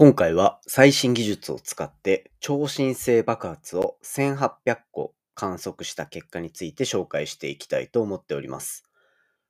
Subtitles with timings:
[0.00, 8.84] 今回は最新技術を使って超新星爆発を1800個観測した結果について紹介していきたいと思っております。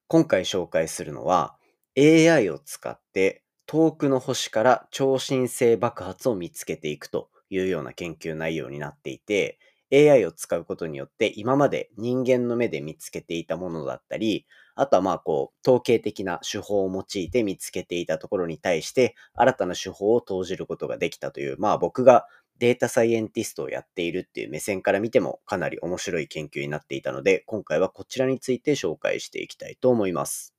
[0.06, 1.56] 今回紹介するのは
[1.98, 9.58] AI を使って遠くの星から超新星爆発を見つけていくというような研究内容になっていて
[9.92, 22.26] AI を使うことによって今まで人間の目で見つけていたものだったりあとはまあこう統計的な手法を用いて見つけていたところに対して新たな手法を投じることができたというまあ僕が
[22.58, 30.54] データサイエンティストをやっているっていう目線から見てもかなり面白い研究になっていたので今回はこちらについて紹介していきたいと思います。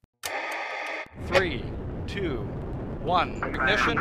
[1.27, 1.63] Three,
[2.07, 2.39] two,
[3.05, 3.41] one.
[3.41, 3.97] Ignition.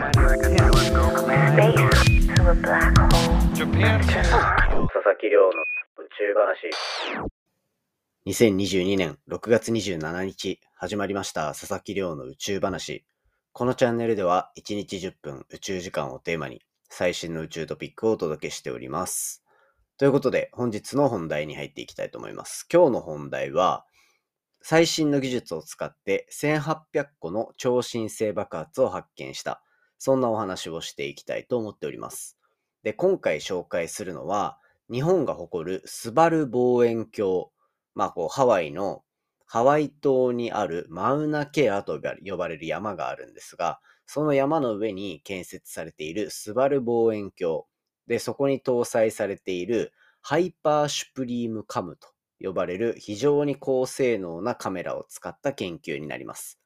[1.56, 3.54] Space to a black hole.
[3.54, 4.67] Japan.
[4.91, 6.70] 佐々木亮の宇宙話。
[8.27, 13.05] 2022年6月27日始まりました佐々木亮の宇宙話。
[13.52, 19.45] このチャンネルでは1日10分宇宙時間をテーマに最新の宇宙トピックをお届けしております。
[19.99, 22.66] ということで本日の本題に入っていきたいと思います。
[22.73, 23.84] 今日の本題は
[24.62, 29.62] 最新の技術を使って1800個の超新星爆発を発見した。
[29.99, 32.38] そんなお話をしていきたいと思っております。
[32.82, 34.59] で、今回紹介するのは、
[34.90, 37.46] 日本が誇るスバル望遠鏡。
[37.94, 39.04] まあ、こう、ハワイの、
[39.46, 47.62] ハワイ島にあるマウナケアと呼ばれる山があるんですが、その山の上に建設されているスバル望遠鏡。
[48.06, 52.09] で、そこに搭載されているハイパーシュプリームカムと
[52.40, 56.59] 呼ばれる非常に高性能なカメラを使った研究になります。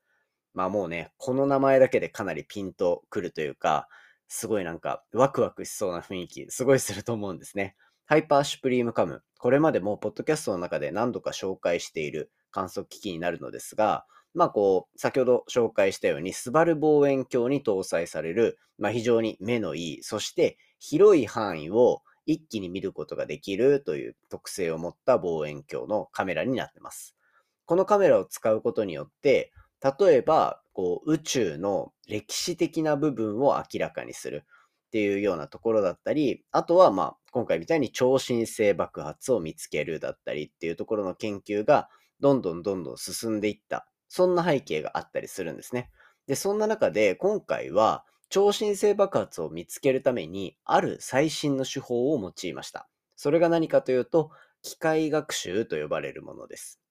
[0.54, 3.88] まあもうね、この名前だけでかなりピンとくるというか、
[4.28, 7.76] すごいなんかワクワクしそうな雰囲気、すごいすると思うんですね。
[8.12, 9.22] ハイパーシュプリームカム。
[9.38, 27.16] これまでもポッドキャストの中で何度か紹介している観測機器になるのですが、まあこう、先ほど紹介したように、スバル望遠鏡に搭載される、まあ非常に目のいい、そして広い範囲を一気に見ることができるという特性を持った望遠鏡のカメラになってます。
[27.64, 29.54] このカメラを使うことによって、
[29.98, 34.44] 例えば、こう、宇宙の歴史的な部分を明らかにする
[34.92, 41.88] っていうようなところだったり、あとは、まあ、今回みたいに超新星爆発を見つけるだったりっていうところの研究が、
[42.20, 43.88] どんどんどんどん進んでいった。
[44.10, 45.90] そんな背景があったりするんですね。
[46.26, 52.86] で、そんな中で、今回は、超新星爆発を見つけるために、ある最新の手法を用いました。
[53.16, 54.30] それが何かというと、
[54.60, 56.82] 機械学習と呼ばれるものです。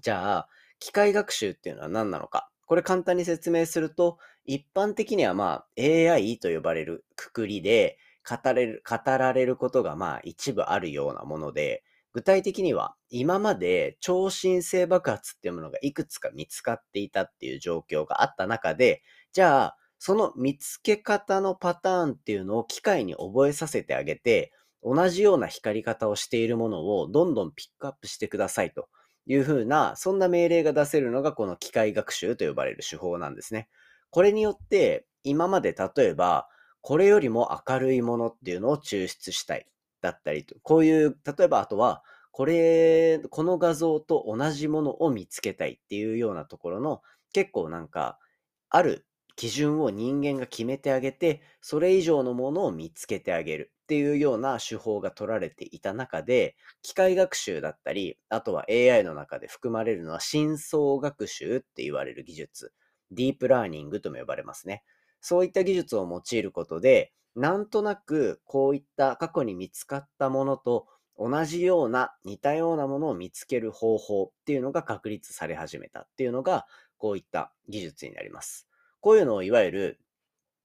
[0.00, 2.48] じゃあ、機械学習っていうのは何なのか。
[2.66, 11.82] これ簡単に説明すると、一般的にはまあ AI と呼ばれるくくりで語れる、語られることがまあ一部あるようなもので、
[12.12, 19.02] 具体的には今まで超新星爆発っていうものがいくつか見つかっていたっていう状況があった中で、
[19.32, 24.52] じゃあ、その見つけ方のパターンっていうのを機械に覚えさせてあげて、
[24.82, 28.88] 同じような光り方をしているものをどんどんピックアップしてくださいと
[29.26, 33.68] いうふうな、そんな命令が出せるのがこの機械学習と呼ばれる手法なんですね。
[34.14, 36.48] これによって、今まで例えば、
[36.82, 39.66] これよりも明るいものっていうのを抽出したい。
[40.00, 48.20] だったりと、こういう、例えばあとは、これ、この画像と同じものを見つけたいっていうようなところの、結構なんか、
[48.68, 49.04] ある
[49.34, 62.72] 基準を人間が決めてあげて、それ以上のものを見つけてあげるっていうような手法が取られていた中で、機械学習だったり、あとは AI の中で含まれるのは深層学習って言われる技術、
[63.14, 64.82] ディープラーニングとも呼ばれますね。
[65.20, 70.86] そういった技術を用いることで、なんとなくこういった過去に見つかったものと
[71.18, 76.66] 同じような似たようなものを見つける方法っていうのが確立され始めたっていうのが
[76.98, 78.68] こういった技術になります。
[79.00, 80.00] こういうのをいわゆる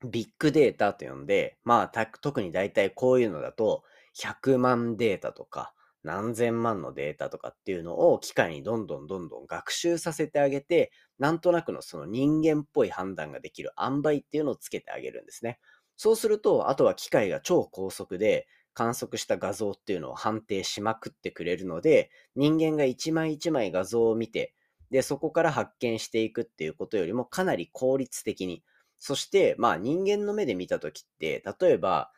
[0.04, 3.84] ビッグデータと呼んで、まあ特に大体こういうのだと
[4.18, 5.74] 100万データとか
[6.04, 15.60] 何千万のデータとかっていうのを機械にどんどんどんどん学習させてあげて、なんとなくのその人間っぽい判断ができる塩梅っていうのをつけてあげるんですね。
[15.98, 24.56] そうすると、あとは機械が超高速で観測した画像っていうのを判定しまくってくれるので、人間が一枚一枚画像を見て、
[24.92, 28.64] で、そこから発見していくっていうことよりもかなり効率的に。
[28.98, 32.12] そして、まあ人間の目で見たときって、例えば、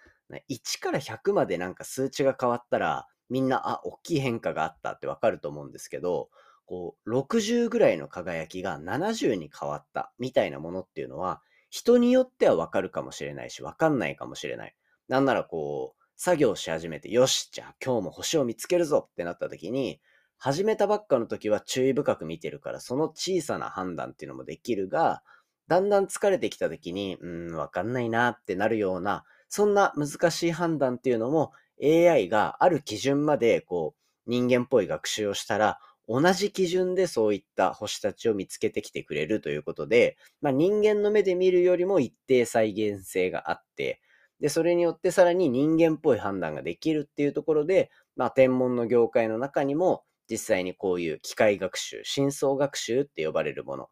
[0.48, 6.30] 1から100までなんか数値が変わったら、みんな、あ、大きい変化があったってわかると思うんですけど、
[6.66, 14.76] こう、60ぐらいの輝きが70に変わったみたいなものっていうのは、人によってはわかるかもしれないし、わかんないかもしれない。
[15.08, 20.02] なんならこう、作業し始めて、よし、じゃあ今日も星を見つけるぞってなった時に、
[20.38, 25.24] 始めたばっかの時は注意深く見てるから、その小さな判断っていうのもできるが、
[25.70, 44.02] だんだん疲れてきた時に、うん、わかんないなってなるような、そんな難しい判断っていうのも AI がある基準までこう人間っぽい学習をしたら、同じ基準でそういった星たちを見つけてきてくれるということで、まあ、人間の目で見るよりも一定再現性があって、
[44.40, 53.90] で、それによってさらに人間っぽい判断ができるっていうところで、まあ、天文の業界の中にも実際にこういう機械学習、深層学習って呼ばれるもの、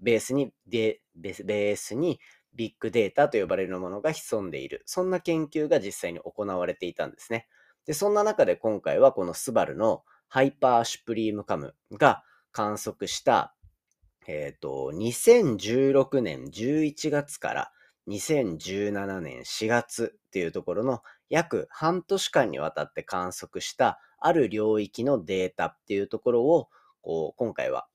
[0.00, 2.18] ベースに、ベースに
[2.54, 4.82] ビッグデータと呼ばれるものが潜んでいる。
[4.86, 7.46] そんな研究が実際に行われていたんですね。
[7.86, 13.54] で、そんな中で今回はこのスバルのハイパーシュプリームカムが観測した、
[14.26, 17.72] えっ、と、2016年11月から
[18.08, 26.68] 2017年4月っていうところの約半年間にわたって観測したある領域のデータっていうところを、
[27.02, 27.86] こう、今回は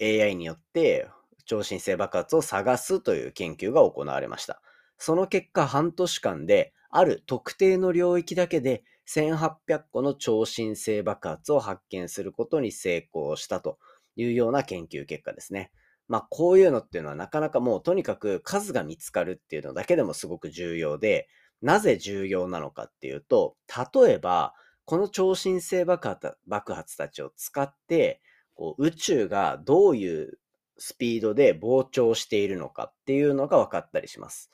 [0.00, 1.08] AI によって
[1.48, 4.60] 超新星爆発を探すという研究が行われました。
[4.98, 13.78] その結果、半年間で、ある特定の領域だけで1800個の超新星爆発を発見することに成功したと
[14.16, 15.70] いうような研究結果ですね。
[16.06, 21.28] まあ、こういうのっていうのはなかなかもうとにかく数が見つかるっていうのだけでもすごく重要で、
[21.62, 23.56] なぜ重要なのかっていうと、
[23.94, 24.54] 例えば、
[24.84, 28.22] この超新星爆発爆発たちを使って、
[28.54, 30.38] こう宇宙がどういう
[30.78, 34.50] スピードで膨張しているのかっていうのが分かったりします。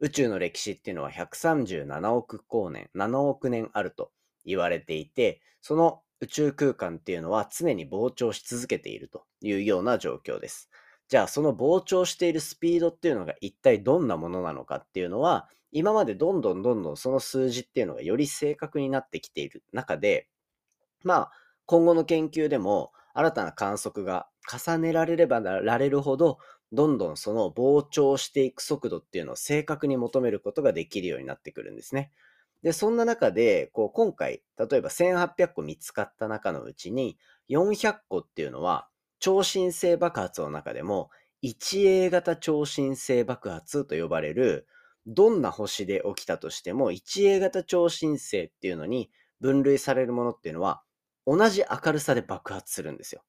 [0.00, 4.10] 宇宙の歴史っていうのは137億光年、7億年あると
[4.44, 10.70] 言われていて、その宇宙空間っていうのは常に膨張し続けているというような状況です。
[11.08, 20.28] じゃあその膨張しているスピードっていうのが一体どんなものなのかっていうのは、今までどんどんどんどんその数字っていうのがより正確になってきている中で、
[21.02, 21.32] まあ
[21.66, 26.38] 今後の研究でも新たな観測が重ねられればられるほど、
[26.72, 32.10] どんどんその膨張していく速度っていうのを正確に求めることができるようになってくるんですね。
[32.62, 37.18] で、そんな中で、こう今回、例えば1800個見つかった中のうちに、
[37.48, 38.88] 400個っていうのは、
[39.20, 41.10] 超新星爆発の中でも、
[41.42, 44.66] 1A 型超新星爆発と呼ばれる、
[45.06, 50.82] どんな星で起きたとしても、1A 型超新星っていうのに分類されるものっていうのは、
[51.26, 53.22] 同じ明るさで爆発するんですよ。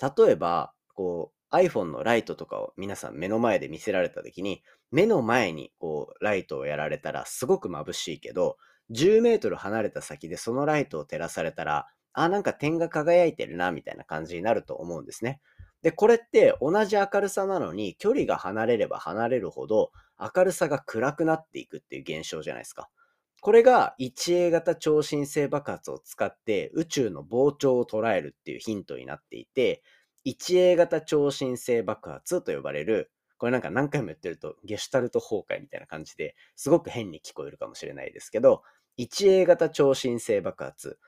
[0.00, 8.56] 例えば、こう、iPhone のライトとかを皆さん目の前で見せられた時に、目の前にこう、ライトをやられたらすごく眩しいけど、
[8.90, 15.40] 10メートル離れた先でそのライトを照らされたら、あ、なんか点が輝いてるな、みたいな感じになると思うんですね。
[15.82, 22.88] で、これって同じ明るさなのに、距離が離れれば離れるほど、明るさが暗くなっていくっていう現象じゃないですか。
[23.46, 29.84] これが 1A 型超新星爆発を使って宇宙の膨張を捉えるっていうヒントになっていて、
[30.24, 38.64] 1A 型超新星爆発と呼ばれる、これなんか何回も言ってるとゲシュタルト崩壊みたいな感じですごく変に聞こえるかもしれないですけど、
[38.98, 40.98] 1A 型超新星爆発、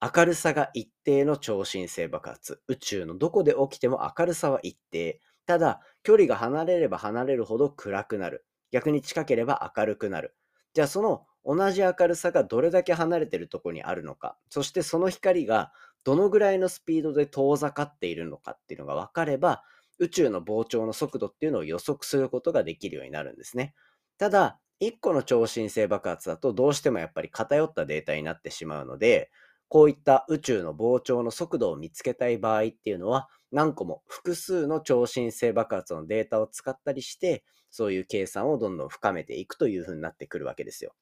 [0.00, 5.20] 明るさが一定の超新星爆発、宇宙のどこで起きても明るさは一定。
[5.44, 8.46] ただ、距離が離れれば離れるほど暗くなる。
[8.70, 10.34] 逆に近ければ明るくなる。
[10.72, 15.72] じゃあその同じ明るさがどれだけ離れてるところにあるのか、そしてその光が
[16.04, 19.62] どのぐらいのスピードで遠ざかっているのかっていうのが分かれば、
[19.98, 23.74] 宇宙の膨張の速度っていうのを予測することができるようになるんですね。
[24.18, 29.30] ただ、1個の超新星爆発だとどうしてもやっぱり偏ったデータになってしまうので、
[29.68, 40.94] こういった宇宙の膨張の速度を見つけたい場合っていうのは、何個も複数の超新星爆発のデータを使ったりして、そういう計算をどんどん深めていくというふうになってくるわけですよ。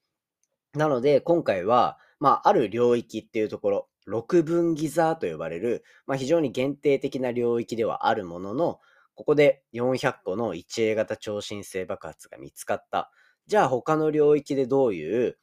[0.73, 8.79] なので、今回は、まあ、ある領域っていうところ、六分ギザーと呼ばれる、まあ、非常に限定的な領域ではあるものの、
[9.15, 13.11] ここで400個の 1A 型超新星爆発が見つかった。
[13.47, 15.37] じゃあ他の領域でどういう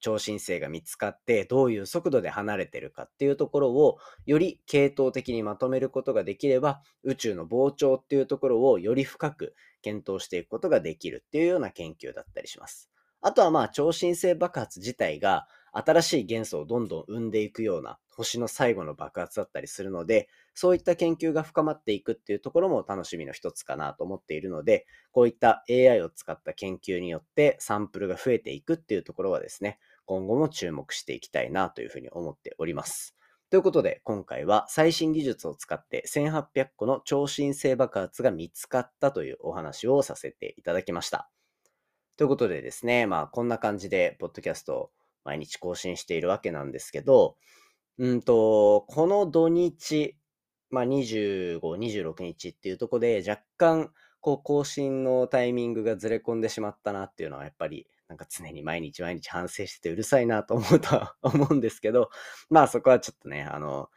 [0.00, 12.90] 超新星が見つかって、どういう速度で離れてるかっていうところを、より系統的にまとめることができれば、宇宙の膨張っていうところをより深く検討していくことができるっていうような研究だったりします。
[13.20, 33.14] あとはまあ超新星爆発自体が新しい元素をどんどん生んでいくような星の最後の爆発だったりするので、そういった研究が深まっていくっていうところも楽しみの一つかなと思っているので、こういった AI を使った研究によってサンプルが増えていくっていうところはですね、今後も注目していきたいなというふうに思っております。
[33.50, 41.30] ということで、今回は最新技術を使って1800個の超新星爆発が見つかったというお話をさせていただきました。
[42.18, 44.90] ということでですね、まあこんな感じで、ポッドキャストを
[45.24, 47.36] 毎日更新しているわけなんですけど、
[47.96, 50.16] うんと、この土日、
[50.68, 62.10] まあ25、26日っていうとこで若干、こう更新のタイミングがずれ込んでしまったなっていうのはやっぱりなんか常に毎日毎日反省しててうるさいなと思うとは 思うんですけど、
[62.50, 63.90] まあそこはちょっとね、あの、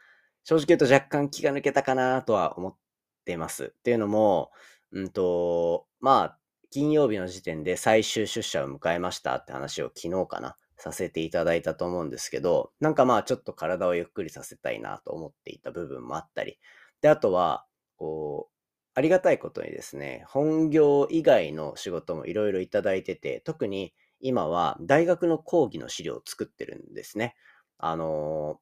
[0.44, 2.76] 正直言うと若干気が抜けたかなとは思っ
[3.24, 3.74] てます。
[3.76, 4.52] っていうのも、
[4.92, 6.38] うんと、まあ、
[6.72, 16.58] 金曜日の時点で最終出社を迎えましたって話を昨日かな、させていただいたと思うんですけど、なんかまあちょっと体をゆっくりさせたいなと思っていた部分もあったり、
[17.02, 18.52] で、あとは、こう、
[18.94, 27.36] ありがたいことにですね、本業以外の仕事もいろいろいただいてて、特に今は大学の講義の資料を作ってるんですね。
[27.76, 28.60] あの、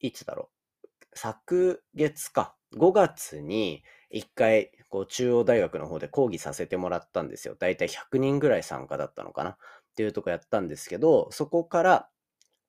[0.00, 0.50] いつだろ
[0.82, 0.86] う。
[1.14, 2.56] 昨月か。
[2.76, 7.56] 5月に一回、こう、中央大学の方で講義させてもらったんですよ。
[7.58, 9.50] だいたい100人ぐらい参加だったのかな？
[9.50, 9.56] っ
[9.96, 12.08] ていうとこやったんですけど、そこから、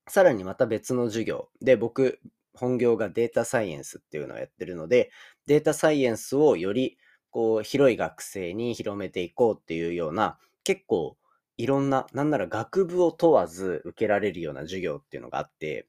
[0.08, 2.22] さらにまた別の授業で、僕、
[2.54, 5.12] 本業がデータサイエンスっていうのをやってるので、
[5.48, 6.98] データサイエンスをより
[7.30, 11.18] こう広い学生に広めていこうっていうような、結構
[11.58, 15.88] いろんな、なんなら学部を問わず受けられるような授業っていうのがあって、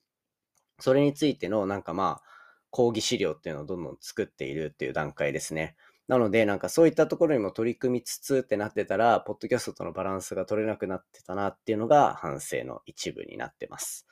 [0.78, 2.28] それについてのなんかまあ、
[2.70, 5.76] 講義資料っていうのをどんどん作っているっていう段階ですね。
[6.08, 14.06] なので、なんかそういったところにも取り組みつつってなってたら、ポッドキャストとのバランスが取れなくなってたなっていうのが反省の一部になってます。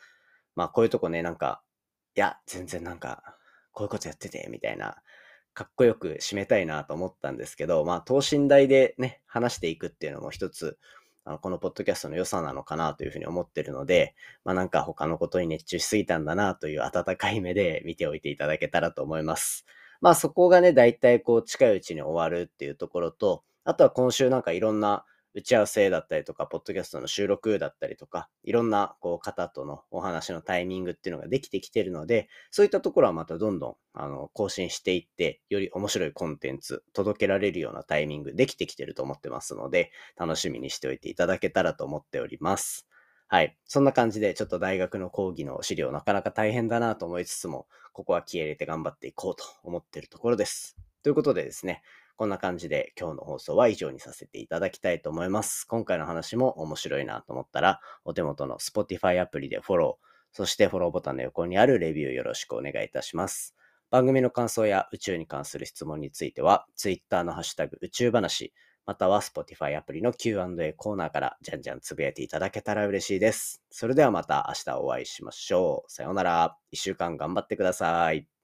[0.54, 1.62] まあこういうとこね、なんか
[2.16, 3.22] いや、全然なんか、
[3.72, 4.96] こういうことやってて、みたいな、
[5.54, 10.78] かっこよく締めたいなと思ったんですけど、まあ、等身大でね、話していくっていうのも一つ、
[11.24, 19.66] あのこのポッドキャストの良さなのかなというふうに思ってるので、まあなんか他のことに熱中しすぎたんだなという温かい目で見ておいていただけたらと思います。
[20.00, 25.04] まあそこがね、だいたいこう近いうちに終わるっていうところと、あとは今週なんかいろんな
[25.34, 42.89] 打ち合わせだったりとか、ポッドキャストの収録だったりとか、いろんなこう方とのお話のタイミングっていうのができてきてるので、そういったところはまたどんどんあの更新していって、より面白いコンテンツ届けられるようなタイミングできてきてると思ってますので、楽しみにしておいていただけたらと思っております。
[43.32, 43.56] はい。
[43.64, 50.76] そんな感じで、ちょっと大学の講義の資料なかなか大変だなと思いつつも、ここは気合入れて頑張っていこうと思ってるところです。
[51.04, 51.80] ということでですね、
[52.16, 55.64] こんな感じで今日の放送は以上にさせていただきたいと思います。
[55.68, 63.54] 今回の話も面白いなと思ったら、お手元の Spotify アプリでフォロー、そしてフォローボタンの横にあるレビューよろしくお願いいたします。
[63.90, 68.52] 番組の感想や宇宙に関する質問については、Twitter のハッシュタグ宇宙話、
[68.86, 73.62] または Spotify アプリの Q&A コーナーからじゃんじゃんつぶやいていただけたら嬉しいです。
[73.70, 75.92] それではまた明日お会いしましょう。
[75.92, 76.56] さようなら。
[76.70, 78.39] 一週間頑張ってください。